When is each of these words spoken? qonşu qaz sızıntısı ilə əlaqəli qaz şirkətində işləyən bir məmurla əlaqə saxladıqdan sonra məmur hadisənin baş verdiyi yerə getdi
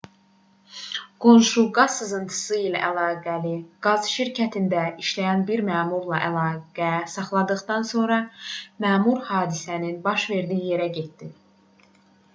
qonşu 1.25 1.63
qaz 1.79 1.97
sızıntısı 1.97 2.59
ilə 2.69 2.79
əlaqəli 2.87 3.51
qaz 3.87 4.07
şirkətində 4.13 4.85
işləyən 5.03 5.45
bir 5.51 5.61
məmurla 5.67 6.21
əlaqə 6.29 6.89
saxladıqdan 7.17 7.85
sonra 7.91 8.17
məmur 8.87 9.19
hadisənin 9.29 10.01
baş 10.09 10.25
verdiyi 10.35 10.65
yerə 10.73 10.89
getdi 10.97 11.29